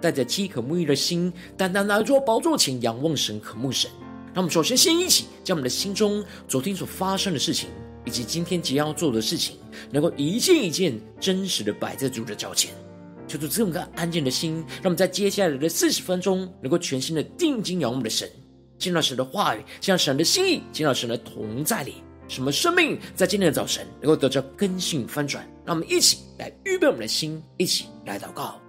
[0.00, 3.90] 带着饥渴沐浴的心，单单来到宝座前仰望神、渴慕神。
[4.34, 7.68] 那我们首先先一起将我们的心中昨天所发生的事情，
[8.04, 9.56] 以及今天即将要做的事情，
[9.90, 12.72] 能够一件一件真实的摆在主的脚前，
[13.28, 18.28] 求主赐我们个安静的心，让我们在接下来的四十分钟，能够全心的定睛仰望的神，
[18.76, 21.94] 见到神的话语，见到神的心意，见到神的同在里，
[22.26, 25.48] 什么生命在今天的早晨能够得到更新翻转。
[25.64, 28.60] 让我们一起来预备我们的心，一起来祷告。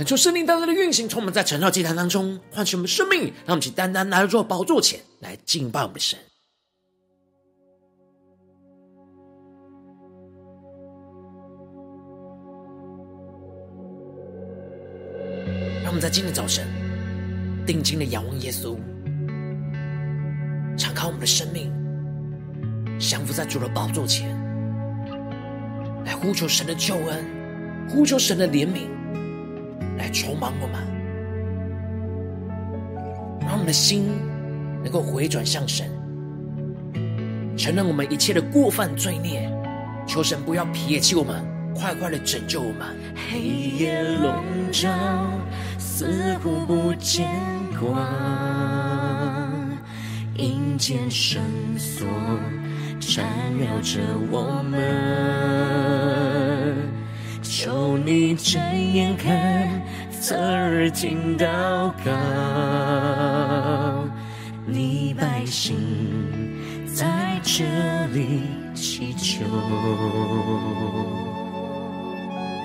[0.00, 6.18] 恳求圣灵单单的运行，充满在晨祷祭坛当中，唤醒我们生命，让我们去单单来到宝座前来敬拜我们的神。
[15.82, 16.66] 让我们在今天早晨
[17.66, 18.78] 定睛的仰望耶稣，
[20.78, 21.70] 敞开我们的生命，
[22.98, 24.30] 降服在主的宝座前，
[26.06, 27.22] 来呼求神的救恩，
[27.90, 28.98] 呼求神的怜悯。
[30.10, 30.74] 来充满我们，
[33.42, 34.08] 让我们的心
[34.82, 35.88] 能够回转向神，
[37.56, 39.48] 承认我们一切的过犯罪孽，
[40.08, 41.44] 求神不要撇弃我们，
[41.76, 42.88] 快快的拯救我们。
[43.30, 44.90] 黑夜笼罩，
[45.78, 47.28] 似乎不见
[47.78, 47.96] 光，
[50.34, 51.40] 阴间绳
[51.78, 52.04] 索
[52.98, 53.24] 缠
[53.60, 54.80] 绕着我们，
[57.42, 58.60] 求你睁
[58.92, 59.70] 眼看。
[60.20, 61.46] 侧耳听祷
[62.04, 62.12] 告，
[64.66, 65.74] 你百姓
[66.94, 67.64] 在这
[68.12, 68.42] 里
[68.74, 69.46] 祈求。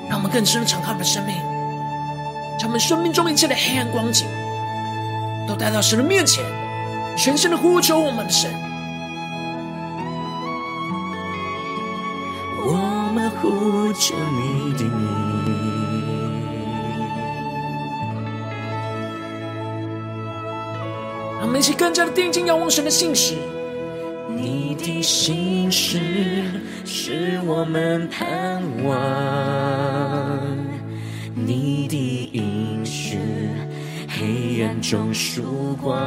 [0.09, 1.33] 让我们更深的敞开我们的生命，
[2.59, 4.27] 将我们生命中一切的黑暗光景，
[5.47, 6.43] 都带到神的面前，
[7.15, 8.51] 全心的呼求我们的神。
[12.67, 12.73] 我
[13.15, 15.34] 们呼求你的名。
[21.55, 23.33] 们一起更加的定睛仰望神的信实，
[24.27, 26.01] 你的信实
[26.83, 28.93] 是我们盼望，
[31.33, 33.17] 你的应许
[34.09, 35.97] 黑暗中曙光，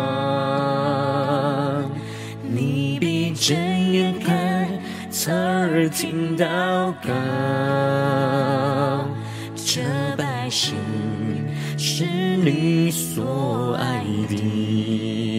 [2.42, 4.68] 你闭着眼看，
[5.10, 6.44] 侧耳听祷
[7.02, 7.08] 告，
[9.56, 9.80] 这
[10.14, 10.74] 百姓
[11.78, 12.04] 是
[12.36, 15.37] 你所爱的。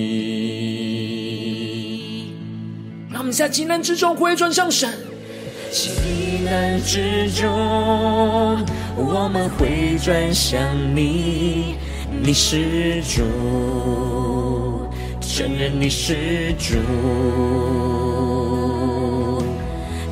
[3.31, 4.89] 在急难之中回转向神，
[5.71, 5.91] 急
[6.43, 7.47] 难之中
[8.95, 10.59] 我们回转向
[10.95, 11.75] 你，
[12.21, 13.21] 你是主，
[15.21, 16.75] 承认你是主，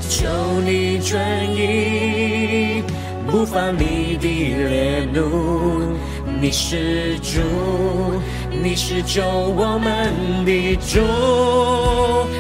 [0.09, 0.27] 求
[0.63, 1.19] 你转
[1.55, 2.83] 意，
[3.25, 5.97] 不发你的烈怒，
[6.39, 7.39] 你是主。
[8.63, 10.13] 你是救我们
[10.45, 10.99] 的主，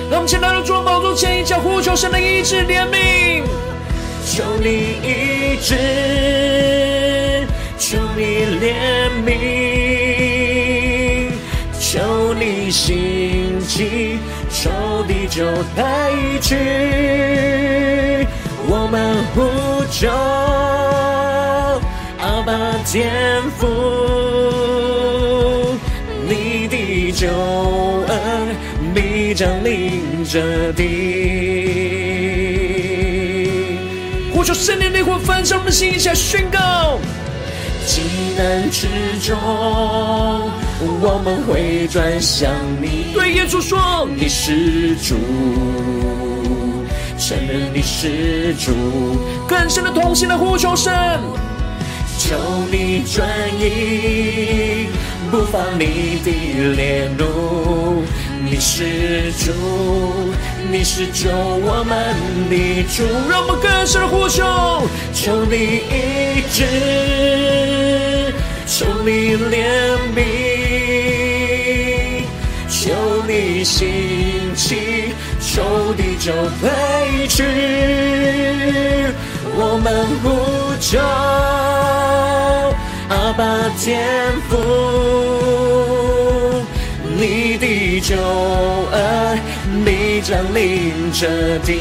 [0.09, 3.43] 让我们前来到主宝座前，一起呼求神的医治怜悯，
[4.25, 5.75] 求你医治，
[7.77, 8.75] 求你怜
[9.25, 9.29] 悯，
[11.79, 14.69] 求你兴起，仇
[15.07, 16.55] 敌就退去，
[18.67, 19.41] 我们呼
[19.91, 20.09] 求
[22.19, 22.51] 阿爸
[22.85, 24.76] 天父。
[27.27, 27.33] 救
[28.07, 28.55] 恩
[28.95, 30.85] 必降临这地，
[34.33, 36.97] 呼求圣灵的火焚烧我们的心，一起来宣告：
[37.85, 38.01] 急
[38.37, 38.87] 难之
[39.21, 39.37] 中，
[40.79, 42.49] 我们会转向
[42.81, 43.11] 你。
[43.13, 45.15] 对耶稣说，你是主，
[47.19, 48.71] 承认你是主，
[49.45, 50.93] 更深的同心的呼求神，
[52.17, 52.37] 求
[52.71, 53.27] 你转
[53.59, 54.87] 移，
[55.29, 56.31] 不发你的
[56.75, 58.03] 烈怒。
[58.49, 59.51] 你是主，
[60.71, 62.15] 你是救我们
[62.49, 64.43] 的主，让我们更深的呼求，
[65.13, 65.55] 求你
[65.91, 66.63] 医治，
[68.65, 70.17] 求你怜悯，
[72.69, 72.89] 求
[73.27, 76.31] 你兴起，求地就
[76.61, 77.43] 退去，
[79.55, 80.25] 我们呼
[80.79, 80.97] 求
[83.09, 84.05] 阿爸天
[84.49, 84.57] 父。
[87.19, 88.15] 你的救
[88.91, 89.39] 恩，
[89.85, 91.71] 你将领这地。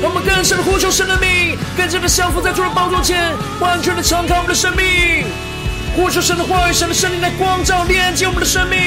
[0.00, 5.26] 让我们更深的呼求神的名，更加的降服在主的宝座前，完全的敞开我们的生命，
[5.94, 8.78] 呼求神的话语、神的圣灵来光照、连接我们的生命。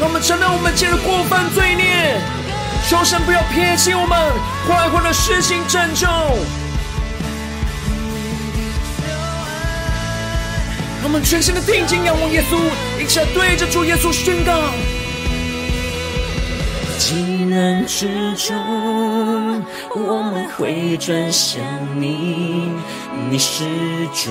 [0.00, 2.20] 让我们承认我们今日过犯罪孽，
[2.92, 4.18] 求神不要撇弃我们，
[4.66, 6.06] 快快的实行拯救。
[11.00, 12.60] 让我们全心的定睛仰望耶稣，
[13.02, 14.60] 一起来对着主耶稣宣告：
[16.98, 17.14] 急
[17.46, 18.54] 难之中，
[19.94, 21.62] 我们会转向
[21.96, 22.70] 你，
[23.30, 23.64] 你是
[24.12, 24.30] 主，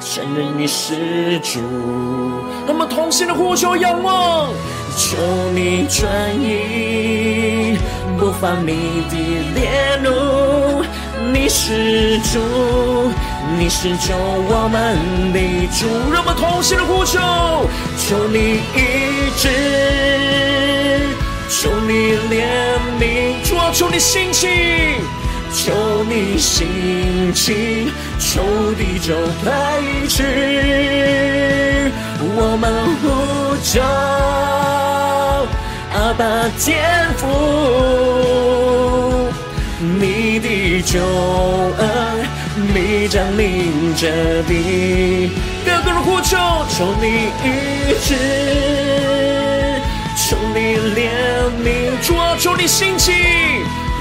[0.00, 1.60] 承认你是主。
[2.66, 4.48] 让我们同心的呼求仰望，
[4.96, 5.16] 求
[5.54, 6.10] 你转
[6.40, 7.76] 移，
[8.18, 9.16] 不发你的
[9.54, 10.84] 烈怒，
[11.32, 12.40] 你是主。
[13.58, 14.96] 你是救我们
[15.32, 15.38] 的
[15.78, 17.18] 主，让我们同心的呼求，
[17.98, 19.48] 求你医治，
[21.60, 22.40] 求你怜
[22.98, 23.02] 悯，
[23.44, 24.48] 主啊，求你兴起，
[25.52, 29.14] 求你兴起，求地就
[29.44, 29.52] 退
[30.08, 30.22] 去，
[32.34, 32.72] 我们
[33.02, 33.04] 呼
[33.62, 33.80] 求
[35.94, 36.24] 阿爸
[36.58, 36.72] 天
[37.18, 37.22] 父，
[39.78, 40.98] 你的救
[41.78, 41.82] 恩。
[42.74, 44.06] 你将领着
[44.42, 45.30] 地，
[45.64, 46.36] 更多人呼求，
[46.68, 47.06] 求你
[47.42, 47.48] 医
[48.04, 48.14] 治，
[50.78, 51.08] 怜
[51.62, 53.12] 悯，主啊，求你兴起，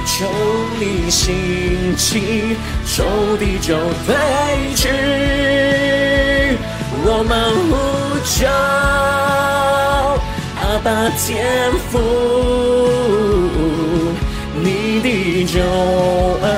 [0.06, 0.26] 求
[0.80, 3.04] 你兴起，仇
[3.38, 4.16] 敌就退
[4.76, 4.90] 去，
[7.04, 7.32] 我们
[7.70, 7.72] 呼
[8.26, 8.48] 求
[10.62, 12.00] 阿爸天父，
[14.62, 15.60] 你的救
[16.42, 16.50] 恩。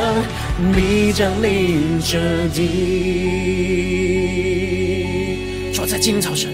[0.73, 2.17] 必将领着
[2.53, 2.61] 地，
[5.73, 6.49] 说在今天早晨，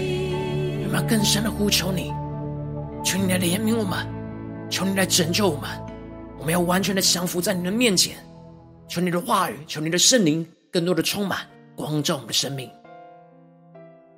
[0.82, 2.10] 有没有更深的呼求你？
[3.20, 4.06] 你来怜悯我们，
[4.70, 5.68] 求你来拯救我们。
[6.38, 8.16] 我们要完全的降服在你的面前。
[8.88, 11.46] 求你的话语，求你的圣灵，更多的充满
[11.76, 12.68] 光照我们的生命。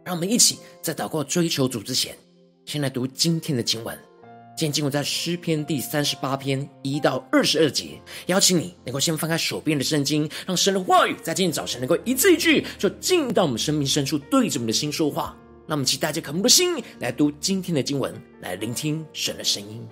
[0.04, 2.16] 让我们一起在祷告追求主之前，
[2.64, 3.99] 先来读今天的经文。
[4.56, 15.37] 今天经文在诗篇第三十八篇一到二十二节，邀请你能够先翻开手边的圣经，让神的话语在今天早晨能够一字一句，就进到我们生命深处，对着我们的心说话。
[15.73, 19.88] 那我们期待着渴慕的心来读今天的经文，来聆听神的声音。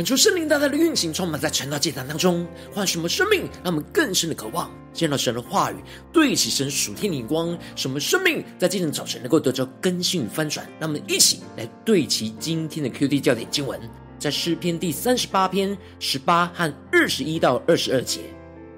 [0.00, 5.74] 恳求圣灵大大的运行，充满在晨祷祭坛当中，唤什么生命，让我们更深的渴望见到神的话语，
[6.10, 10.66] 对齐神属天的眼光，什么生命在今天早晨能够得着更新与翻转。
[10.78, 13.78] 让我们一起来对齐今天的 QD 教点经文，
[14.18, 18.20] 在诗篇第三十八篇十八和二十一到二十二节。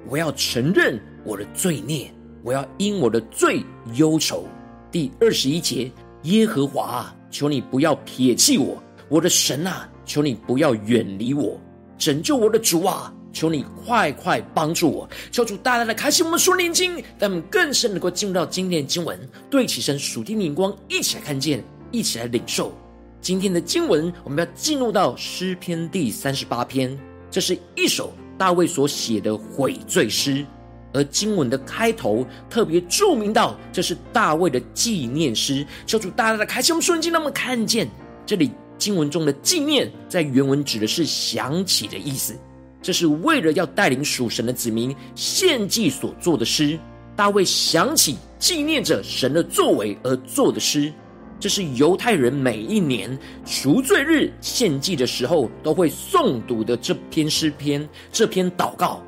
[0.08, 2.12] 我要承认我的罪孽，
[2.42, 3.64] 我要因我的罪
[3.94, 4.44] 忧愁。
[4.90, 5.88] 第二十一节，
[6.24, 9.88] 耶和华啊，求你不要撇弃我，我的神啊。
[10.12, 11.58] 求你不要远离我，
[11.96, 13.10] 拯救我的主啊！
[13.32, 22.74] 求你快快帮助我，求主大大的开启我们属灵眼睛，让我们更深能够进入到今天的经文，对起身属天的眼光，一起来看见，一起来领受
[23.22, 24.12] 今天的经文。
[24.22, 26.94] 我们要进入到诗篇第三十八篇，
[27.30, 30.44] 这是一首大卫所写的悔罪诗，
[30.92, 35.66] 而经文的开头特别注明到，这是大卫的纪念诗。
[35.86, 37.88] 求主大大的开启我们属灵眼睛，让我们看见
[38.26, 38.50] 这里。
[38.82, 42.34] 经文中的纪念，在原文指的是想起的意思。
[42.82, 46.76] 这是为了要带领属神的子民献祭所做的诗。
[47.14, 50.92] 大卫想起纪念着神的作为而做的诗。
[51.38, 59.00] 这是犹太人每一年赎罪日献祭的时候都会诵读的这篇诗篇，这篇祷告。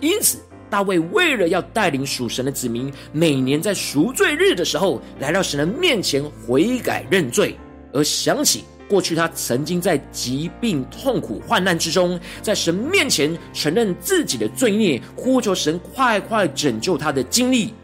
[0.00, 0.38] 因此，
[0.70, 7.54] 大卫为了要带领属神的子民，每年在赎罪日的时候来到神的面前悔改认罪，
[7.92, 8.64] 而想起。
[8.88, 17.74] 过去他曾经在疾病、痛苦、患难之中，在神面前承认自己的罪孽，呼求神快快拯救他的经历。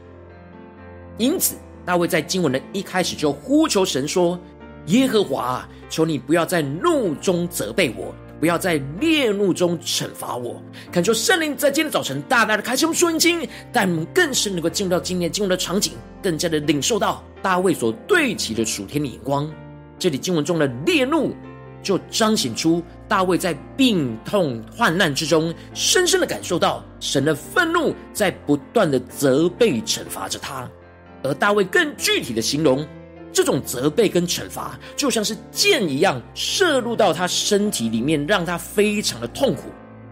[1.18, 4.40] 因此，大卫在经文的一开始就呼求神说
[4.86, 15.92] ：“耶和华，求你不要在怒中责备我，不要在烈怒中惩罚我。”恳求圣灵在今天早晨大大的开启我们属灵，带我们更深能够进入到今天经文的场景，
[16.22, 19.48] 更加的领受到大卫所对齐的属天的眼光。
[19.98, 21.34] 这里经文中的烈怒，
[21.82, 30.68] 就彰显出大卫在病痛患难之中，深深的感受到神的愤怒在不断的责备惩罚着他。
[31.22, 32.86] 而大卫更具体的形容，
[33.32, 39.62] 这种责备跟惩罚，就像是箭一样射入到他身体里面，让他非常的痛苦。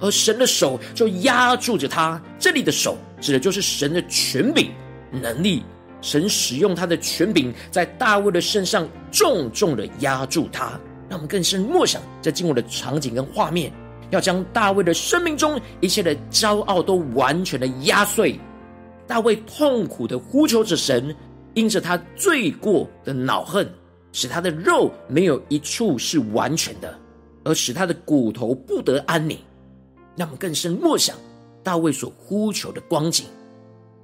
[0.01, 4.71] 而神的手就压住着他，这里的手指的就是神的权柄
[5.11, 5.63] 能力。
[6.03, 10.79] 神使用他的权柄，在大卫的身上重重的压住他，
[11.09, 13.73] 让我们更深默想这经文的场景跟画面，
[14.11, 18.39] 要将大卫的生命中一切的骄傲都完全的压碎。
[19.07, 21.15] 大卫痛苦的呼求着神，
[21.55, 23.69] 因着他罪过的恼恨，
[24.13, 26.99] 使他的肉没有一处是完全的，
[27.45, 29.39] 而使他的骨头不得安宁。
[30.17, 31.17] 让我们更深默想
[31.63, 33.27] 大卫所呼求的光景，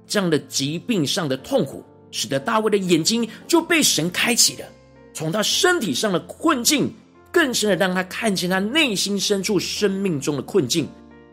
[0.07, 1.83] 这样的疾病上的痛苦。
[2.11, 4.65] 使得大卫的眼睛就被神开启了，
[5.13, 6.91] 从他身体上的困境，
[7.31, 10.87] 更深的让他看见他内心深处生命中的困境。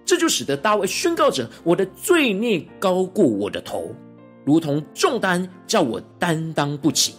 [0.04, 3.92] 这就使得大卫宣告着：“我的罪孽高过我的头，
[4.44, 7.14] 如同重担，叫我担当不起。”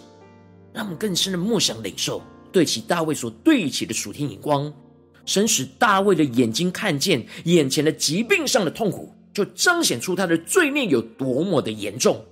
[0.72, 4.72] 让我们更深的默想领受，对其大卫所对齐的属天眼光，
[5.26, 12.24] 神使大卫的眼睛看见眼前的疾病上的痛苦，就彰显出他的罪孽有多么的严重。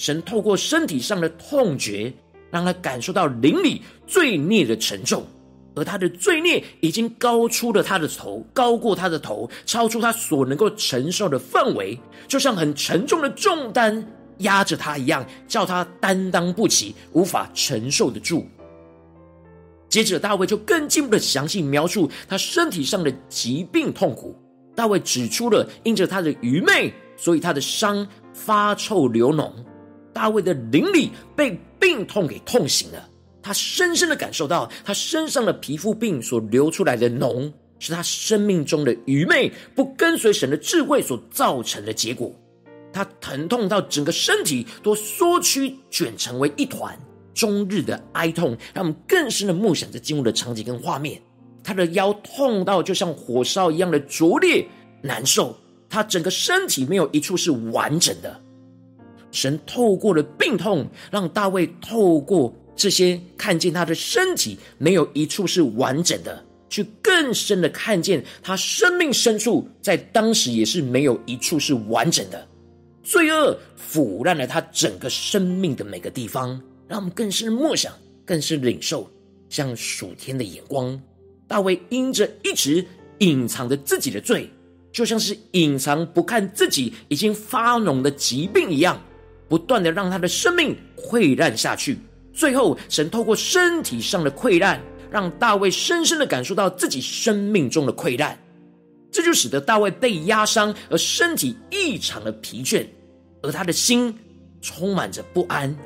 [0.00, 2.10] 神透过身体上的痛觉，
[2.50, 5.22] 让他感受到灵里罪孽的沉重，
[5.74, 14.02] 而他的罪孽已经高出了他的头，高过他的头，超出他所能够承受的范围，就像很沉重的重担
[14.38, 18.46] 压着他一样，叫他担当不起，无法承受得住。
[19.90, 24.34] 接着，大卫就更进一步的详细描述他身体上的疾病痛苦。
[24.74, 29.52] 大卫指出了，因着他的愚昧，所以他的伤发臭流脓。
[30.12, 33.08] 大卫的灵里被病痛给痛醒了，
[33.42, 42.34] 他深深的感受到他身上的皮肤病所流出来的脓，是他生命中的愚昧不跟随神的智慧所造成的结果。
[42.92, 46.98] 他疼痛到整个身体都缩曲卷成为一团，
[47.32, 51.22] 终日的哀痛让我们更深的默想着进入的场景跟画面。
[51.62, 54.66] 他的腰痛到就像火烧一样的灼烈
[55.02, 55.56] 难受，
[55.88, 58.40] 他整个身体没有一处是完整的。
[59.32, 72.46] 神透过了病痛，让大卫透过这些看见他的身体没有一处是完整的，去更深的看见他生命深处在当时也是没有一处是完整的。
[73.02, 77.92] 罪恶腐烂了他整个生命的每个地方，让我们更深的默想，
[78.24, 79.10] 更是领受
[79.48, 81.00] 像属天的眼光。
[81.48, 82.84] 大卫因着一直
[83.18, 84.48] 隐藏着自己的罪，
[84.92, 89.00] 就像是隐藏不看自己已经发脓的疾病一样。
[89.50, 91.98] 不断的让他的生命溃烂下去，
[92.32, 94.80] 最后神透过身体上的溃烂，
[95.10, 98.38] 让大卫深深的感受到自己生命中的溃烂，
[99.10, 102.86] 这就使得大卫被压伤，而身体异常的疲倦，
[103.42, 104.16] 而他的心
[104.62, 105.76] 充满着不安。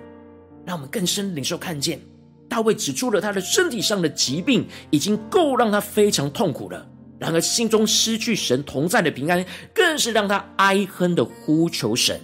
[0.66, 1.98] 让我们更深领受看见，
[2.50, 6.86] 大卫指出了他的身体上的疾病已经够让他非常痛苦了，
[7.18, 9.42] 然而心中失去神同在的平安，
[9.74, 12.20] 更是让他哀哼的呼求神。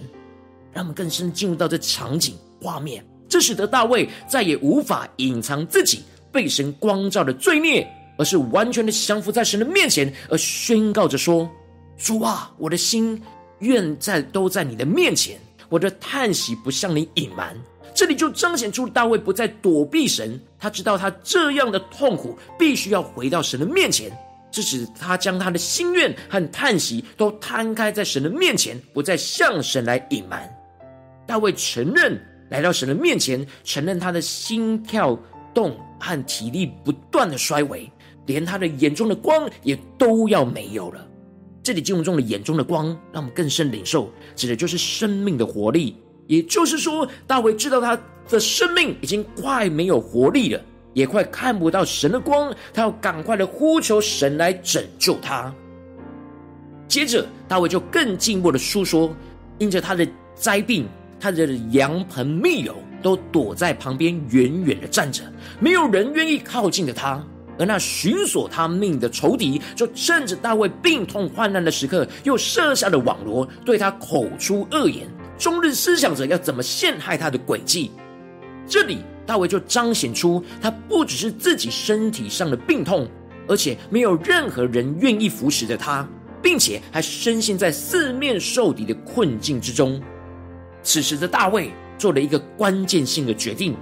[0.73, 11.49] 让我们更深进入到这场景画面，这使得大卫再也无法隐藏自己被神光照的罪孽，而是完全的降服在神的面前，而宣告着说
[11.97, 13.21] ：“主啊，我的心
[13.59, 15.37] 愿在都在你的面前，
[15.69, 17.55] 我的叹息不向你隐瞒。”
[17.93, 24.09] 这里就彰显出大卫不再躲避神，他知道他这样的痛苦必须要回到神的面前，
[24.49, 30.49] 这使他将他的心愿和叹息都摊开在神的面前，不再向神来隐瞒。
[31.31, 35.17] 大卫承认来到神的面前，承认他的心跳
[35.53, 37.89] 动和体力不断的衰微，
[38.25, 41.07] 连他的眼中的光也都要没有了。
[41.63, 45.95] 这里经文中的眼中的光，让我们更深领受，指的就是生命的活力。
[46.27, 50.61] 也就是说，大卫知道他的生命已经快没有活力了，
[50.93, 55.55] 也快看不到神的光，他要赶快的呼求神来拯救他。
[56.89, 59.15] 接着，大卫就更进一步的诉说，
[59.59, 60.85] 因着他的灾病。
[61.21, 65.21] 他的羊朋密友都躲在旁边远远的站着，
[65.59, 67.23] 没有人愿意靠近着他。
[67.59, 75.07] 而那寻索他命的仇敌，就趁着大卫病痛患难的时刻，又设下了网罗，对他口出恶言，
[75.37, 77.91] 终日思想着要怎么陷害他的诡计。
[78.65, 83.07] 这里大卫就彰显出，他不只是自己身体上的病痛，
[83.47, 86.07] 而且没有任何人愿意扶持着他，
[86.41, 90.01] 并且还深陷在四面受敌的困境之中。
[90.83, 93.75] 此时的大卫做了一个关键性的决定，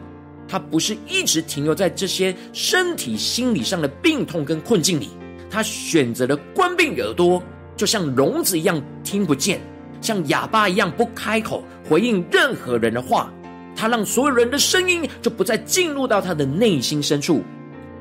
[0.48, 5.10] 他不是一直停留在这些身体、心理上的病痛跟困境里，
[5.50, 7.42] 他选择了关闭耳朵，
[7.78, 9.62] 就像聋子一样听不见，
[10.02, 13.32] 像哑巴一样不开口回应任何人的话。
[13.76, 17.42] 他让所有人的声音就不再进入到他的内心深处。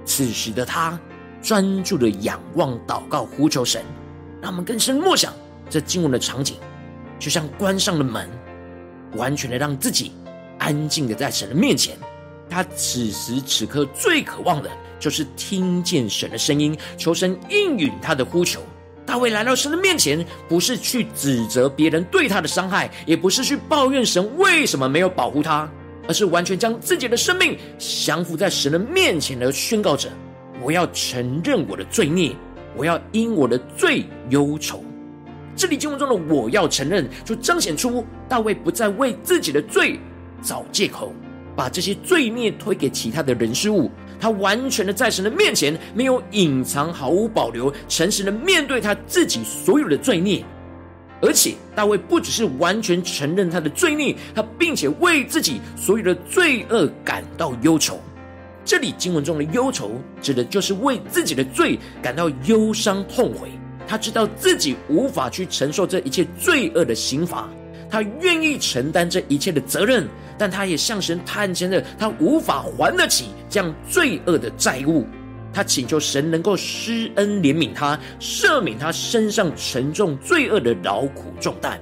[0.05, 0.99] 此时的他
[1.41, 3.81] 专注的仰望、祷告、呼求神。
[4.43, 5.33] 让我们更深默想
[5.71, 6.57] 这经文的场景，
[7.19, 8.29] 就像关上了门。
[9.16, 10.12] 完全的让自己
[10.59, 11.97] 安静的在神的面前，
[12.49, 18.61] 他此时此刻最渴望的就是听见神的声音，求神应允他的呼求。
[19.07, 25.66] 大卫来到神的面前，不是去指责别人对他的伤害，也不是去抱怨神为什么没有保护他，
[26.07, 30.11] 而是完全将自己的生命降服在神的面前，而宣告着：
[30.61, 32.37] 我要承认我的罪孽，
[32.77, 34.85] 我要因我的罪忧愁。
[35.59, 39.99] 这里经文中的“我要承认”，就彰显出大卫不再为自己的罪
[40.40, 41.12] 找借口，
[41.57, 43.90] 把这些罪孽推给其他的人事物。
[44.21, 50.44] 他完全的在神的面前，没有隐藏，毫无保留，诚实的面对他自己所有的罪孽。
[51.21, 58.01] 而且，大卫不只是完全承认他的罪孽，他并且为自己所有的罪恶感到忧愁。
[58.64, 59.90] 这里经文中的忧愁，
[60.23, 63.51] 指的就是为自己的罪感到忧伤痛悔。
[63.88, 67.48] 他知道自己无法去承受这一切罪恶的刑罚，
[67.88, 75.07] 他愿意承担这一切的责任，但他也向神坦诚了他无法还得起这样罪恶的债务。
[75.55, 81.81] 他请求神能够施恩怜悯他，赦免他身上沉重罪恶的劳苦重担。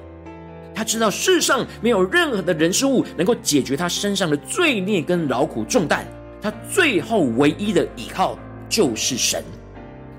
[0.72, 6.06] 他知道世上没有任何的人事物能够解决他身上的罪孽跟劳苦重担，
[6.40, 8.38] 他最后唯一的依靠
[8.68, 9.42] 就是神。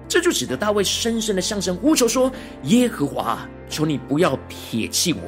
[0.07, 2.31] 这就使得大卫深深的向神呼求说
[2.63, 5.21] ：“耶和华，求你不要撇弃我，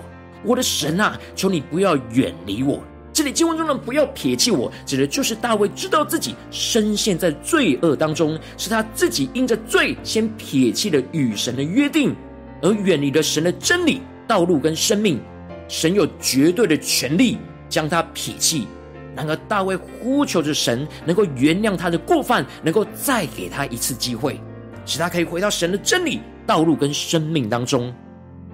[0.43, 12.15] 我的神啊，求你不要远离我。”这里经文中的“不要撇弃我”，指的就是大卫知道自己深陷在罪恶当中，是他自己因着罪先撇弃了与神的约定，
[12.61, 15.19] 而远离了神的真理、道路跟生命。
[15.67, 17.37] 神有绝对的权利
[17.67, 18.65] 将他撇弃，
[19.15, 24.39] 然而大卫呼求着神能够原谅他的过犯，能够再给他一次机会。
[24.89, 27.93] 使他可以回到神的真理、道路跟生命当中。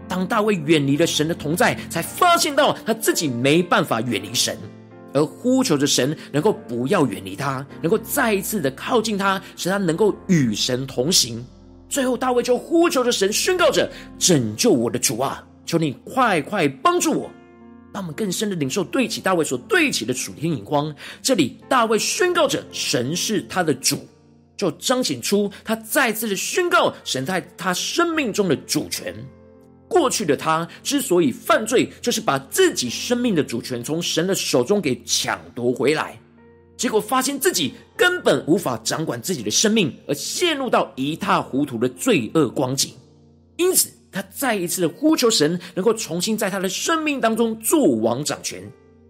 [0.07, 4.55] 当大卫远离了神的同在，才发现到他自己没办法远离神，
[5.13, 11.43] 而呼求着神能够不要远离他，能够再一次的靠近他，使他能够与神同行。
[11.87, 17.31] 最后，大卫就呼求着神，宣告着：“拯救我的主啊，求你快快帮助我。”
[17.93, 20.93] 让我们更深的领受对齐大卫所对齐的主天眼光。
[21.21, 24.05] 这里，大卫宣告着神是他的主。
[24.57, 29.13] 就彰显出他再次的宣告神在他生命中的主权。
[29.87, 36.19] 过去的他之所以犯罪，就是把自己生命的主权从神的手中给抢夺回来。
[36.75, 42.93] 结果发现自己根本无法掌管自己的生命，而陷入到一塌糊涂的罪恶光景。
[43.57, 48.61] 因此，他再一次的呼求神，能够重新在他的生命当中做王掌权，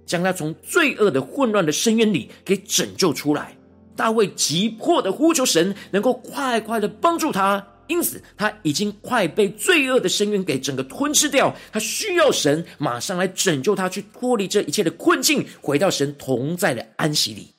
[0.05, 3.57] 将他从罪恶的混乱的深渊里给拯救出来。
[3.95, 7.65] 大卫急迫的呼求神，能够快快的帮助他。
[7.87, 11.55] 因此，他已经快被罪恶的深渊给整个吞噬掉。
[11.71, 17.49] 他需要神马上来拯救他，去脱离这一切的困境，回到神同在的安息里。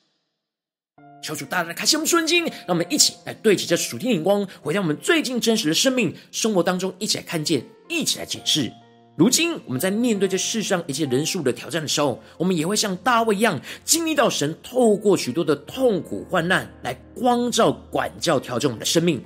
[1.23, 8.71] 求主大大开启我们顺经，让我们一起来对齐这属天眼光，回到我们最近真实的生命生活当中，一起来看见，一起来检视。
[9.17, 19.19] 如今我们在面对这世上一切人数的挑战的时候，我们也会像大卫一样，经历到神透过许多的痛苦患难来光照、管教、调整我们的生命。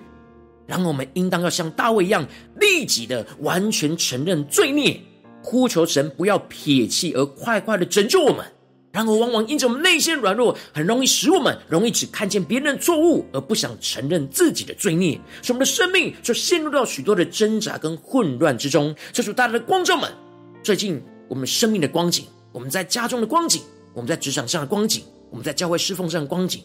[0.66, 2.26] 然后我们应当要像大卫一样，
[2.58, 4.98] 立即的完全承认罪孽，
[5.44, 8.46] 呼求神不要撇弃，而快快的拯救我们。
[8.92, 18.94] 然而，往往因着我们内心软弱，很容易使我们容易只看见别人的错误，而不想承认自己的罪孽，使我们的生命就陷入到许多的挣扎跟混乱之中。
[19.14, 20.12] 这主大大的光照们，
[20.62, 23.62] 最近我们生命的光景，我们在家中的光景，
[23.94, 26.62] 我们在职场上的光景，我们在教会侍奉上的光景，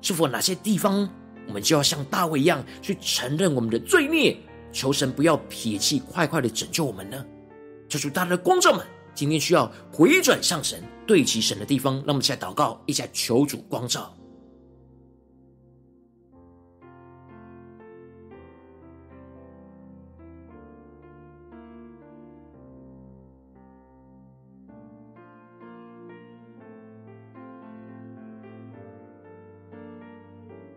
[0.00, 1.06] 是否哪些地方，
[1.46, 4.34] 我们就要像大卫一样去承认我们的罪孽，
[4.72, 7.22] 求神不要撇弃，快快的拯救我们呢？
[7.90, 8.82] 这主大大的光照们。
[9.14, 14.14] 今天需要回转向神、对齐神的地方，让我们一起来祷告，一起来求主光照。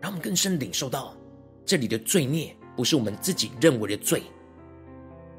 [0.00, 1.14] 让我们更深领受到，
[1.66, 4.22] 这里的罪孽不是我们自己认为的罪，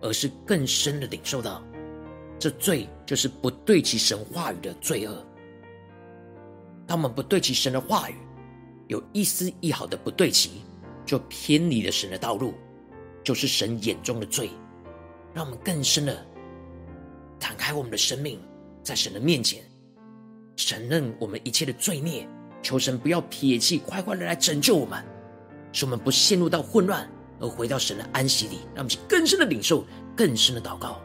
[0.01, 1.63] 而是更深的领受到。
[2.39, 5.26] 这罪就是不对齐神话语的罪恶。
[6.86, 8.15] 当我们不对齐神的话语，
[8.88, 10.62] 有一丝一毫的不对齐，
[11.06, 12.54] 就偏离了神的道路，
[13.24, 14.50] 就是神眼中的罪。
[15.34, 16.26] 让我们更深的
[17.39, 18.39] 敞开我们的生命，
[18.84, 19.63] 在神的面前
[20.56, 22.28] 承认我们一切的罪孽，
[22.62, 25.04] 求神不要撇弃，快快的来拯救我们，
[25.72, 28.60] 使我们不陷入到混乱，而回到神的安息里。
[28.76, 31.02] 让我们更深的领受，更深的祷告。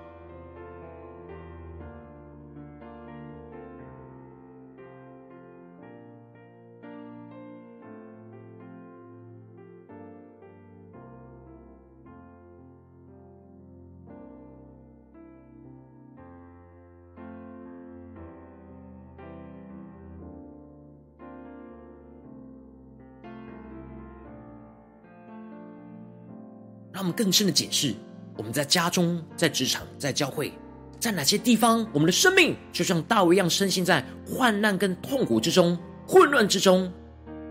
[26.99, 27.95] 让我们更深的检视，
[28.37, 30.53] 我们在家中、在职场、在教会，
[30.99, 36.93] 在哪些地方，我们的生命就像大卫一样，深陷在患难跟痛苦之中、混乱之中。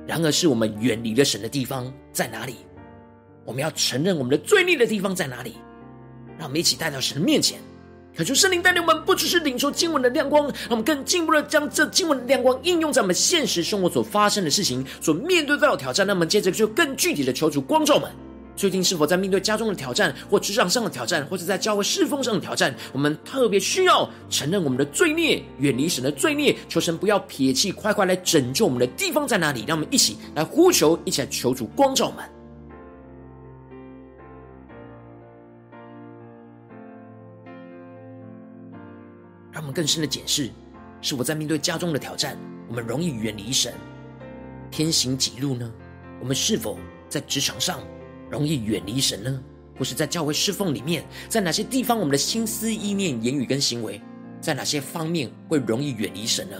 [0.05, 2.57] 然而，是我们远离了神的地方在哪里？
[3.45, 5.55] 我们要承认我们的罪孽的地方在哪里？
[6.37, 7.57] 让我们一起带到神的面前，
[8.13, 16.05] 恳求圣灵带领我们，不只是领受经文的亮光，让我们更进一步的将这经文的亮光应用在我们现实生活所发生的事情、所面对到的挑战。
[16.05, 18.11] 那么，接着就更具体的求主光照们。
[18.57, 22.73] 最近是否在面对家中的挑战，或职场上的挑战，或者在教会侍奉上的挑战？
[22.91, 29.63] 我们特别需要承认我们的罪孽，远离神的罪孽，求神不要撇弃，快快来拯救我们的地方在哪里？
[29.67, 32.25] 让我们一起来呼求，一起来求主光照我们，
[39.51, 40.49] 让我们更深的检视：
[41.03, 42.35] 是否在面对家中的挑战，
[42.67, 43.71] 我们容易远离神，
[44.71, 45.71] 天行己路呢？
[46.19, 47.79] 我们是否在职场上？
[48.29, 49.43] 容易远离神呢？
[49.77, 54.01] 或是在教会侍奉里面，在哪些地方我们的心思意念、言语跟行为，
[54.41, 56.57] 在哪些方面会容易远离神呢？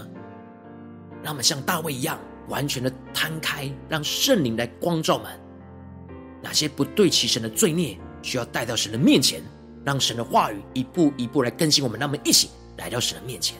[1.23, 5.31] 让我们像大卫一样，完全的摊开，让圣灵来光照们。
[6.43, 9.41] 哪些不对齐神的罪孽，需要带到神的面前，
[9.83, 11.99] 让神的话语一步一步来更新我们。
[11.99, 13.57] 让我们一起来到神的面前。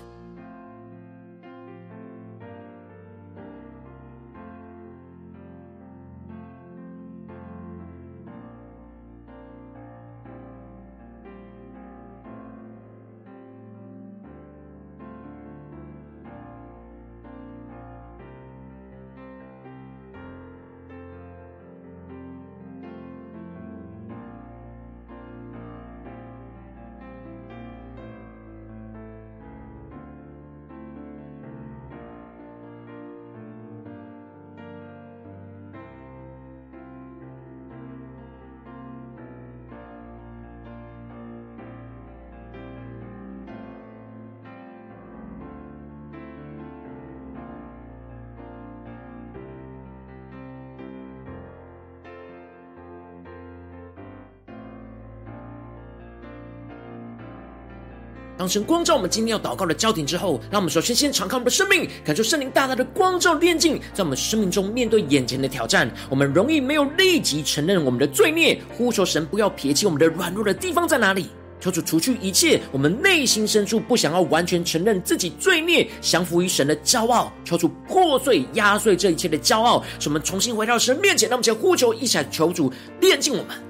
[58.48, 71.28] 神光照我们今天要祷告的焦点之后，让我们首先先敞开我们的生命，感受圣灵大大的光照炼净，在我们生命中面对眼前的挑战，我们容易没有立即承认我们的罪孽，呼求神不要撇弃我们的软弱的地方在哪里。
[71.60, 77.34] 求主除去一切我们内心深处不想要完全承认自己罪孽、降服于神的骄傲。
[77.44, 81.28] 求主破碎、压碎这一切的骄傲，使我们重新回到神面前。
[81.28, 83.67] 让我们先呼求，一下求主炼净我们。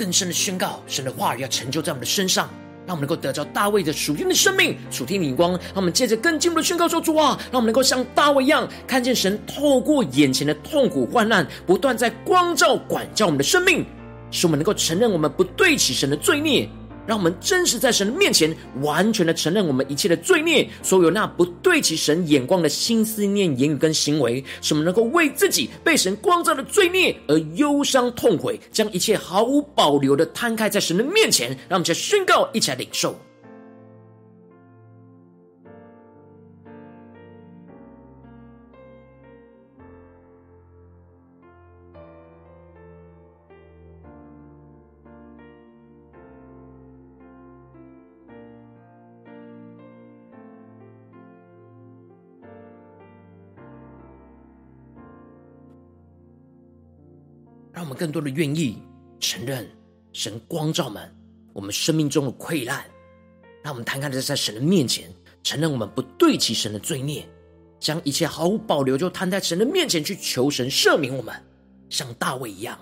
[0.00, 2.48] 更深的宣告，神的话语要成就在我们的身上，
[2.86, 5.50] 让我们能够得着大卫的属天的生命、属天的眼光。
[5.50, 13.84] 让我们借着更进一步的宣告说：“主啊，让我们能够像大卫一样，看见神透过眼前的痛苦患难，不断在光照管教我们的生命，
[14.30, 16.66] 使我们能够承认我们不对起神的罪孽。”
[17.10, 31.48] 让我们真实在神的面前，完全的承认我们一切的罪孽，所有那不对其神眼光的心思念、言语跟行为，什么能够为自己被神光照的罪孽而忧伤痛悔，将一切毫无保留的摊开在神的面前。
[31.68, 33.18] 让我们在宣告，一起来领受。
[57.80, 58.76] 让我们更多的愿意
[59.20, 59.66] 承认
[60.12, 61.10] 神光照们
[61.54, 62.84] 我们生命中的溃烂，
[63.64, 65.10] 让我们摊开的在神的面前，
[65.42, 67.26] 承认我们不对齐神的罪孽，
[67.78, 71.34] 将一切毫无保留就摊在神的面前去求神赦免我们，
[71.88, 72.78] 像大卫一样。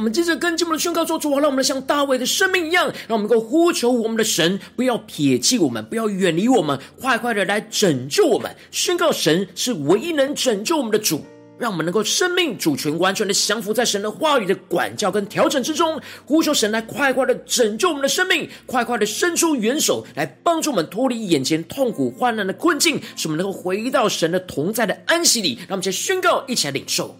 [0.00, 8.50] 我们接着跟进我们的宣告说：主啊，让我们像大卫的生命一样，让我们能够呼求我们的神，不要撇弃我们，不要远离我们，快快的来拯救我们。
[8.70, 11.22] 宣告神是唯一能拯救我们的主，
[11.58, 25.56] 让我们能够生命主权完全的降服在神的话语的管教跟调整之中，呼求神来快快的拯救我们的生命，快快的伸出援手来帮助我们脱离眼前痛苦患难的困境，使我们能够回到神的同在的安息里。
[25.68, 27.14] 让我们先宣告，一起来领受。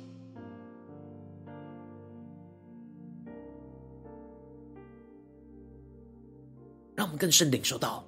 [7.20, 8.02] 更是领受到，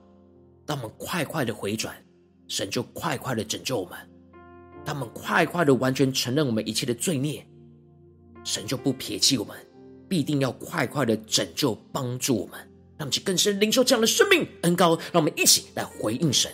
[0.65, 1.95] 当我们快快的回转，
[2.49, 3.99] 神就快快的拯救我们；
[4.87, 7.47] 当我们快快的完全承认我们一切的罪孽，
[8.43, 9.55] 神就不撇弃我们，
[10.09, 12.59] 必定要快快的拯救帮助我们。
[12.97, 16.51] 让其更深领受这样的生命恩高，让我们一起来回应神。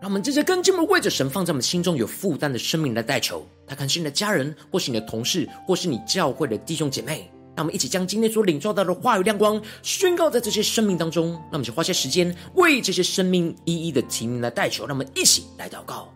[0.00, 3.46] 让我们这些跟进，我们为着神放在我们心中有负担的生命来代求。
[3.66, 7.30] 他看是你的家人，或是你的同事，或是你教会的弟兄姐妹。
[7.54, 11.32] 让我们一起将今天所领受到的话语亮光宣告在这些生命当中。
[11.50, 14.86] 那我们就花些时间为这些生命一一的提名来代求。
[14.86, 16.10] 让我们一起来祷告。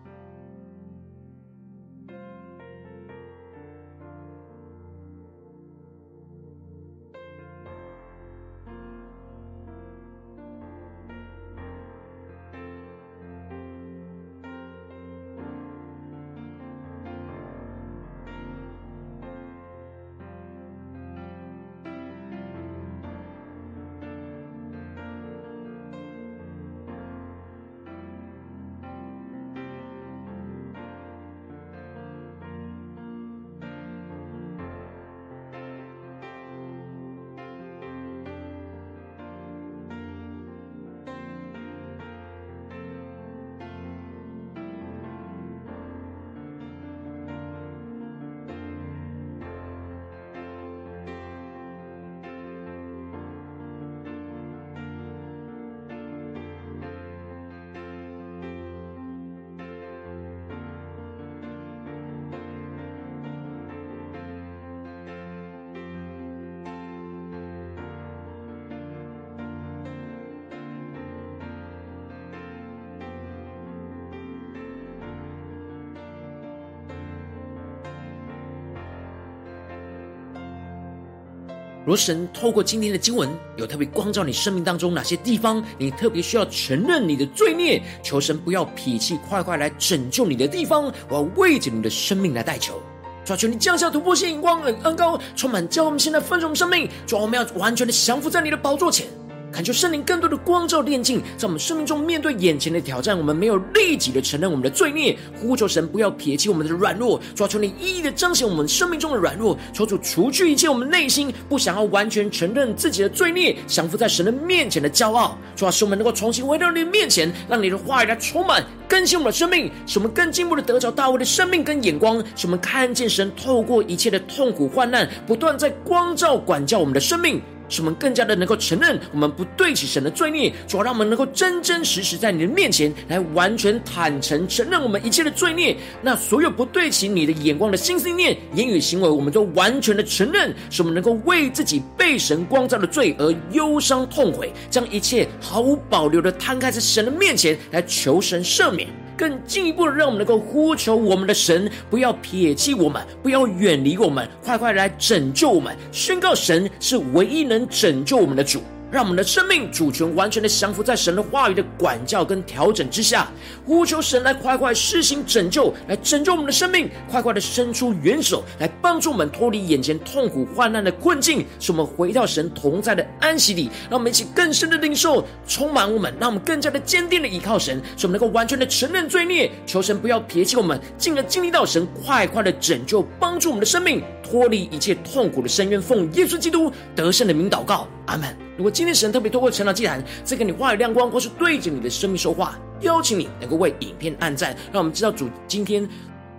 [81.86, 92.80] 若神透过今天的经文，有特别光照你生命当中哪些地方，你特别需要承认你的罪孽，求神不要脾气快快来拯救你的地方，我要为着你的生命来代求。
[93.22, 96.88] 主，求你降下突破性眼光，恩恩膏，充满叫我们现在丰盛生命。
[97.06, 99.06] 主，我们要完全的降服在你的宝座前。
[99.54, 107.20] 恳求圣灵更多的光照炼净，在我们生命中面对眼前的挑战，我们没有立即的承认我们的罪孽，呼求神不要撇弃我们的软弱。
[107.36, 115.38] 主啊，求你一一的彰显我们生命中的软弱，求主除去一切我们内心不想要完全承认自己的罪孽，降服在神的面前的骄傲。
[115.54, 127.40] 主啊，使我们能够重新回到你的面前，让你的话语来充满更新我们的生命，使我们更进一步的得着大卫的生命跟眼光，使我们看见神透过一切的痛苦患难，不断在光照管教我们的生命。
[127.68, 135.76] 使我们更加的能够承认我们不对起神的罪孽，主要让我们能够真真实实在你的面前来完全坦诚承认我们一切的罪孽。
[136.02, 148.88] 那所有不对起你的眼光的心思念、言语行为，我们都完全的承认，使我们能够为自己被神光照的罪而忧伤痛悔，将一切毫无保留的摊开在神的面前来求神赦免。
[149.16, 158.60] 更进一步的，让我们能够呼求我们的神，不要撇弃我们，不要远离我们，快快来拯救我们，宣告神是唯一能拯救我们的主。
[158.94, 163.26] 让我们的生命主权完全的降服在神的话语的管教跟调整之下，
[163.66, 173.68] 呼求神来快快施行拯救，来拯救我们的生命，快快的伸出援手来帮助我们脱离眼前痛苦患难的困境，使我们回到神同在的安息里。
[173.90, 185.82] 让我们一起更深的领受充满我们，让我们更加的坚定的依靠神，使我们能够完全的承认罪孽，求神不要撇弃我们，进而经历到神快快的拯救，帮助我们的生命脱离一切痛苦的深渊。
[185.82, 188.32] 奉耶稣基督得胜的名祷告，阿门。
[188.56, 195.88] 如果今天神特别透过成长祭坛，在给你话语亮光，或是对着你的生命说话，邀请你能够为影片按赞，让我们知道主今天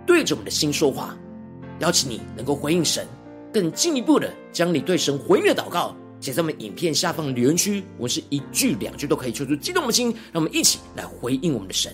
[0.06, 1.14] 对着我们的心说话。
[1.80, 3.06] 邀请你能够回应神，
[3.52, 11.92] 更进一步的将你对神回应的祷告写在我们影片下方的留言区，我是一句两句都可以，求出激动的心，让我们一起来回应我们的神。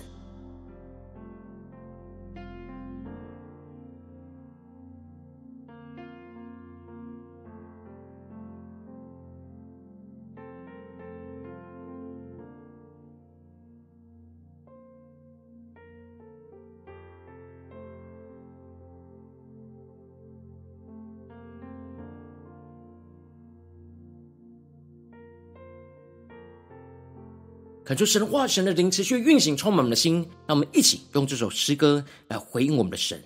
[27.85, 30.25] 恳求神的话、神的灵持续运行，充满我们的心。
[30.47, 33.21] 让我们一起用这首诗歌来回应我们的神，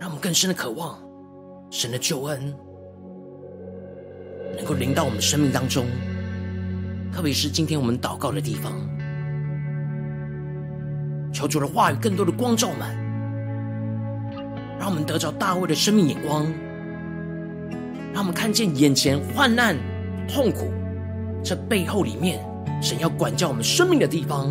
[0.00, 1.00] 让我们更深的渴望
[1.70, 2.52] 神的救恩
[4.56, 5.86] 能够临到我们生命当中。
[7.12, 8.72] 特别是今天我们祷告的地方，
[11.32, 12.96] 求主的话语更多的光照满，
[14.80, 16.44] 让我们得着大卫的生命眼光，
[18.12, 19.76] 让我们看见眼前患难。
[20.32, 20.70] 痛苦，
[21.42, 22.40] 这背后里面，
[22.80, 24.48] 神要管教我们生命的地方，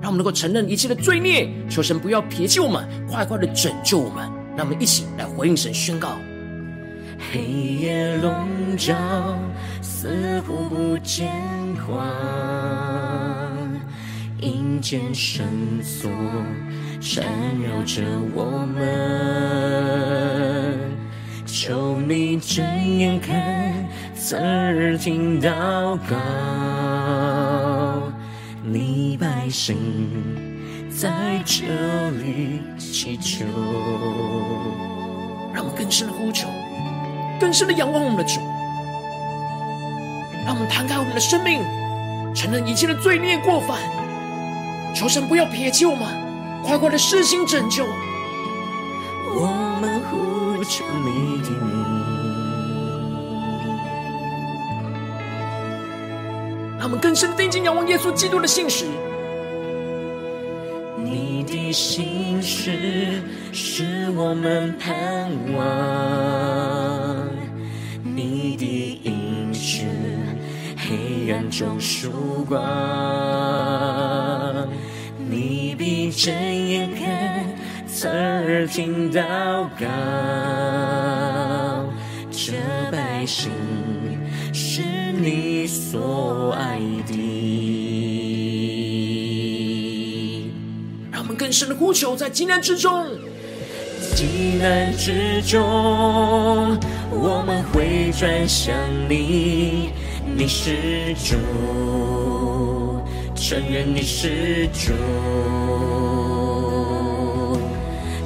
[0.00, 4.28] 让我们能够承认一切的罪孽，求神不要撇弃我们，快快的拯救我们。
[4.56, 6.18] 让我们一起来回应神，宣告：
[7.32, 8.94] 黑夜笼罩，
[9.80, 11.30] 似乎不见
[11.86, 12.04] 光，
[14.40, 15.46] 阴间绳
[15.80, 16.10] 索
[17.00, 17.24] 缠
[17.62, 18.02] 绕着
[18.34, 18.84] 我们，
[21.46, 22.64] 求你睁
[22.98, 23.77] 眼看。
[24.28, 26.14] 侧耳听祷告，
[28.62, 29.78] 你百姓
[30.90, 31.64] 在这
[32.10, 33.46] 里祈求。
[35.54, 36.46] 让我们更深的呼求，
[37.40, 38.38] 更深的仰望我们的主。
[40.44, 41.62] 让我们摊开我们的生命，
[42.34, 43.78] 承认一切的罪孽过犯，
[44.94, 46.06] 求神不要撇弃我们，
[46.62, 47.82] 快快的施行拯救。
[49.34, 52.17] 我们呼求你的名。
[56.80, 58.84] 他们更深定睛仰望耶稣基督的信实。
[61.02, 63.20] 你的信实
[63.52, 67.28] 是我们盼望，
[68.02, 69.86] 你的应许
[70.76, 72.58] 黑暗中曙光。
[75.30, 77.44] 你闭着眼看，
[77.86, 79.22] 侧耳听祷
[79.78, 79.86] 告，
[82.30, 82.52] 这
[82.90, 83.50] 百姓。
[85.20, 87.12] 你所爱的，
[91.10, 93.04] 让我们更深的呼求，在急难之中，
[94.14, 95.60] 急难之中，
[97.10, 98.72] 我们会转向
[99.08, 99.90] 你，
[100.36, 101.34] 你是主，
[103.34, 104.92] 承认你是主，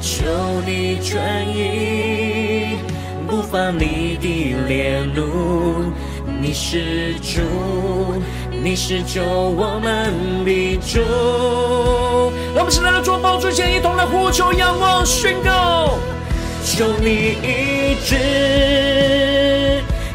[0.03, 0.27] 求
[0.67, 2.77] 你转意。
[3.27, 5.91] 不发你的烈怒。
[6.43, 7.41] 你是主，
[8.51, 10.99] 你是救我们的主。
[12.53, 15.97] 让我们现在来做宝座前，一同来呼求、仰望、宣告。
[16.65, 18.17] 求你医治，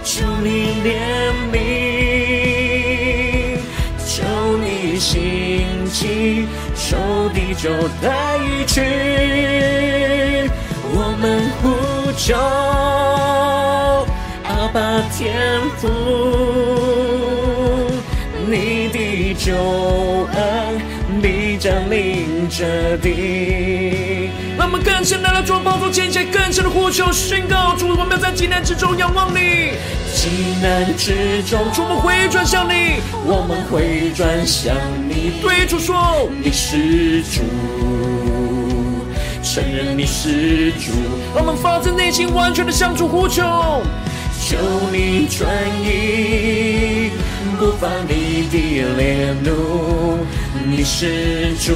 [0.03, 1.55] 求你怜悯，
[4.05, 4.25] 求
[4.57, 6.97] 你兴起，仇
[7.33, 7.69] 敌就
[8.01, 8.11] 退
[8.67, 8.81] 去。
[10.91, 11.71] 我们呼
[12.17, 12.35] 求
[14.73, 15.87] 爸天赋，
[18.47, 19.55] 你的救
[20.33, 20.81] 恩
[21.21, 24.29] 必将临这地。
[24.57, 29.71] 让我们更深的来做宝座前，且更深的呼求宣告：主，我们要在急难之中仰望你。
[30.13, 34.75] 急难之中，主，我们回转向你，我们回转向
[35.07, 35.39] 你。
[35.41, 37.41] 对主说，你是主，
[39.43, 40.91] 承认你是主。
[41.35, 43.43] 让我们发自内心完全的向主呼求，
[44.49, 44.55] 求
[44.93, 45.45] 你转
[45.83, 47.11] 意，
[47.59, 48.55] 不发你的
[48.95, 50.25] 烈怒。
[50.65, 51.73] 你是主，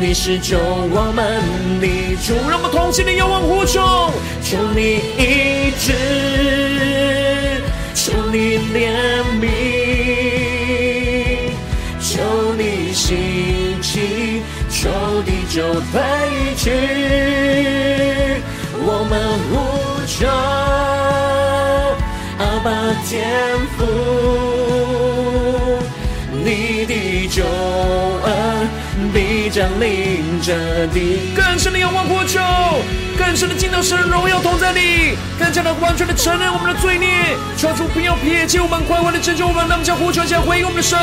[0.00, 1.42] 你是救我们
[1.80, 1.88] 的
[2.24, 2.34] 主。
[2.48, 3.80] 让我们同心的仰望呼求，
[4.44, 5.92] 求你医治，
[7.96, 8.94] 求你怜
[9.40, 9.48] 悯，
[12.00, 12.22] 求
[12.56, 14.40] 你兴起，
[14.70, 14.88] 仇
[15.26, 16.00] 敌就退
[16.56, 16.70] 去。
[18.82, 19.12] 我们
[19.50, 19.52] 呼
[20.06, 20.28] 求
[22.62, 22.70] 爸
[23.08, 23.26] 天
[23.76, 23.86] 父。
[26.42, 28.68] 你的救恩
[29.12, 32.40] 必将临这地，更深的仰望呼求，
[33.18, 40.98] 更深的敬到神荣耀同在里，更加的完全的承认我们的罪孽，求主不要撇弃我们，快快的拯救我们，让我们将呼求下回应我们的神。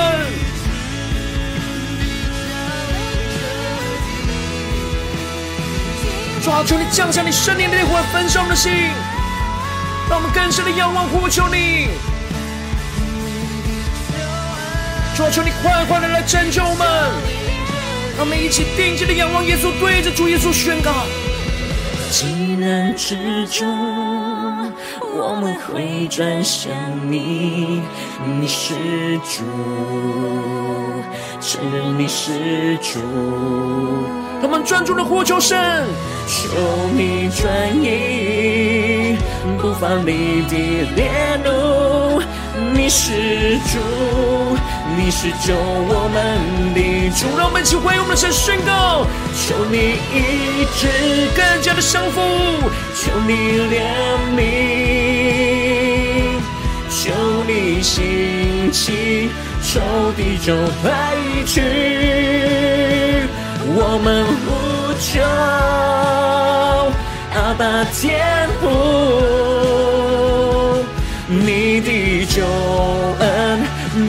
[6.44, 8.72] 主啊，求你降下你圣灵的烈火，焚烧我们的心，
[10.10, 11.90] 让我们更深的仰望呼求你。
[15.16, 16.88] 主啊，求你快快的来拯救我们，
[18.16, 20.92] 让我们一起定睛的仰望耶稣，对着主耶稣宣告：
[22.12, 22.26] 急
[22.60, 26.72] 难之中，我们会转向
[27.12, 27.82] 你，
[28.40, 28.76] 你是
[29.26, 29.44] 主，
[31.42, 34.27] 承认你是主。
[34.42, 35.86] 他们专注的呼求神，
[36.28, 36.48] 求
[36.96, 37.48] 你转
[37.84, 39.18] 意，
[39.60, 40.56] 不发你的
[40.96, 41.10] 烈
[41.44, 42.22] 怒。
[42.74, 43.78] 你是主，
[44.98, 46.18] 你是救我们
[46.74, 46.80] 的
[47.16, 47.38] 主。
[47.38, 49.78] 让我们一起为我们的神宣告：求你
[50.14, 50.88] 医治，
[51.36, 52.22] 更加的降服；
[52.96, 53.34] 求你
[53.70, 53.76] 怜
[54.38, 54.40] 悯，
[56.90, 57.12] 求
[57.48, 59.30] 你兴起，
[59.62, 59.80] 仇
[60.16, 60.92] 敌就退
[61.46, 62.87] 去。
[63.70, 64.48] 我们呼
[65.00, 65.22] 求
[67.36, 68.66] 阿爸天父。
[71.30, 72.46] 你的救
[73.20, 73.26] 恩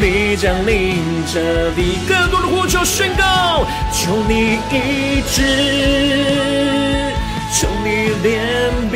[0.00, 1.02] 必将临
[1.32, 5.42] 这里，更多的呼求宣告，求你医治，
[7.52, 7.88] 求你
[8.22, 8.38] 怜
[8.92, 8.94] 悯，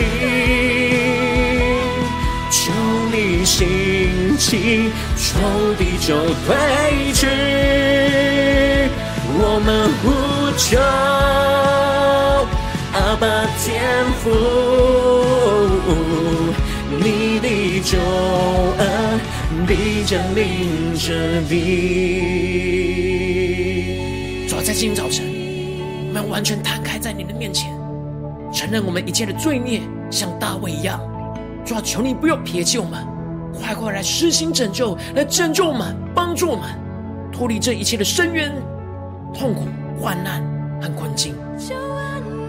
[2.49, 2.73] 求
[3.11, 6.15] 你兴起，仇敌就
[6.47, 7.27] 退去。
[9.65, 10.11] 我们呼
[10.59, 10.77] 求
[12.99, 14.27] 阿爸天父。
[16.99, 17.47] 你的
[17.85, 17.97] 救
[18.79, 18.83] 恩
[19.65, 20.43] 必将临
[20.99, 21.55] 这地。
[24.49, 25.25] 主啊，在今天早晨，
[26.09, 27.73] 我们要完全摊开在你的面前，
[28.53, 31.01] 承认我们一切的罪孽，像大卫一样。
[31.65, 33.07] 主啊，求你不要撇弃我们，
[33.55, 36.69] 快快来施行拯救，来拯救我们，帮助我们
[37.33, 38.53] 脱离这一切的深渊、
[39.33, 39.67] 痛苦、
[40.01, 40.43] 患难
[40.81, 41.35] 和困境。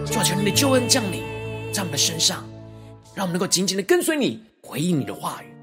[0.06, 1.22] 主啊，求你的救恩降临
[1.72, 2.44] 在我们的身上。
[3.14, 5.53] 让我们能够紧紧的跟随你，回应你的话语。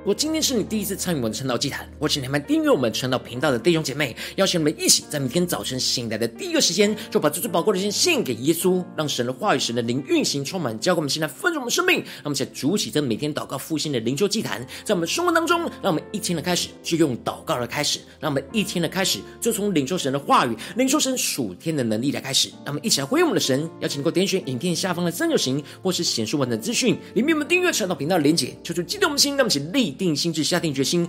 [0.00, 11.96] 如果今天是你第一次参与我们的晨祷祭坛，或请你们订阅我们晨祷频道的弟兄姐妹，邀请你们一起在每天早晨醒来的第一个时间，就把最最宝贵的时间献给耶稣，让神的话语、神的灵运行充满，交给我们现在丰盛我们生命。
[11.96, 22.48] 让我们一起筑起这每天祷告复兴的灵修祭坛，在我们生活当中，让我们一天的开始就用祷告的开始，让我们一天的开始就从领受神的话语、领受神属天的能力来开始。
[22.64, 31.06] 让我们一起来回应我们的神，邀请你给我点选影片下方的三角形，或是显示完整资讯里面我们订阅晨祷频道的连结，求主激动我们心，让我们一起立一定心智，下定决心，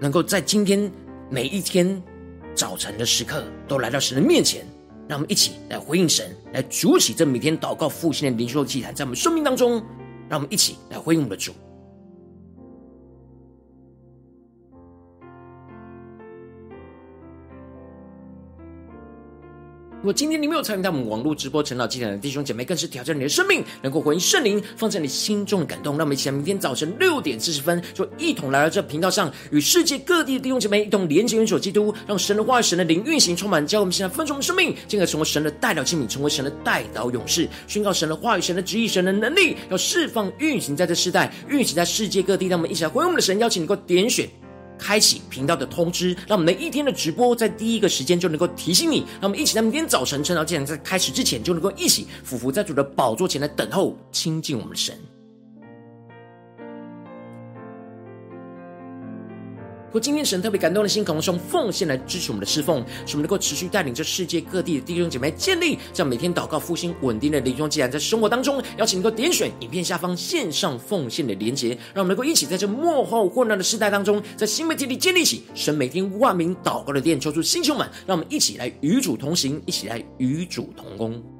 [0.00, 0.90] 能够在今天
[1.30, 2.02] 每一天
[2.52, 4.66] 早晨的时刻，都来到神的面前，
[5.06, 9.80] 让我们一起来回应神，来主起这每天祷告复兴的灵修祭坛，在我们生命当中
[10.28, 11.52] 让我们一起来回应我们的主。
[20.00, 25.98] 如果今天你没有参与到我们网络直播成长祭坛的弟兄姐妹，更是挑战你的生命，能够回应圣灵放在你心中的感动。
[25.98, 42.46] 让我们一起来，明天早晨六点四十分，就一同来到这频道上，与世界各地的弟兄姐妹一同连接、元首基督，让神的话语、神的灵运行充满，教我们现在分盛的生命，进而成为神的代表器皿，成为神的代祷勇士，宣告神的话语、神的旨意、神的能力，要释放运行在这世代，运行在世界各地。
[42.46, 44.26] 让我们一起来回应我们的神，邀请你能够点选。
[44.80, 49.04] 开启频道的通知，让我们的一天的直播在第一个时间就能够提醒你。
[49.20, 54.98] 让我们一起在明天早晨，趁到既然在开始之前，就能够一起俯伏在主的宝座前来等候亲近我们的神。
[59.92, 81.39] 果今天神特别感动的心，可能是用奉献来支持我们的侍奉，使我们能够持续带领着世界各地的弟兄姐妹建立这样每天祷告复兴稳定的灵中，既然在生活当中，邀请能够点选影片下方线上奉献的连结，让我们能够一起在这幕后混乱的时代当中，在新媒体里建立起神每天万名祷告的殿，抽出星球们，让我们一起来与主同行，一起来与主同工。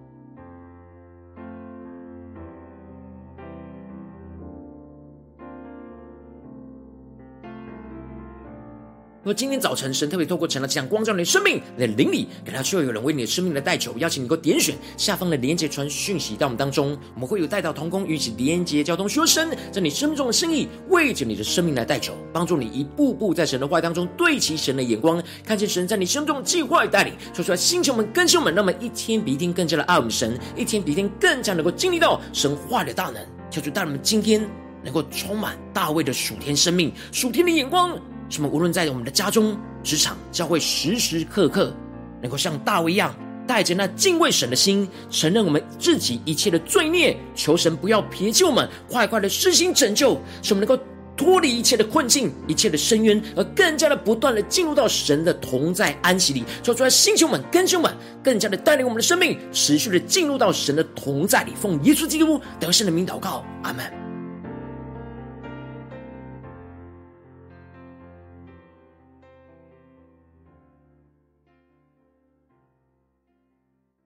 [9.22, 34.48] 那么今天早晨，神特别透过成了这样光照你的生命，你的灵里，感到需要有人为你的生命来代求，邀请你能够点选下方的连接传讯息到我们当中，我们会有带到同工与其连接交通，学生在你生命中的心意，为着你的生命来代求，帮助你一步步在神的话当中对齐神的眼光，看见神在你生命中的计划与带领，说出来星球们更新我们，让我们一天比一天更加的爱我们神，一天比一天更加能够经历到神话的大能，求主带我们今天
[34.82, 38.00] 能够充满大卫的属天生命，属天的眼光。
[38.30, 38.48] 什么？
[38.48, 41.74] 无论在我们的家中、职场、教会，时时刻刻
[42.22, 43.14] 能够像大卫一样，
[43.46, 50.82] 带着那敬畏神的心，承认我们自己一切的罪孽，求神不要撇弃我们，快快的施行拯救，使我们能够
[51.16, 56.44] 脱离一切的困境、一切的深渊，而更加的不断的进入到神的同在安息里。
[56.62, 61.52] 说出来，星球们、更新们，更加的带领我们的生命，持续的进入到神的同在里。
[61.60, 63.99] 奉耶稣基督得胜的名祷告，阿门。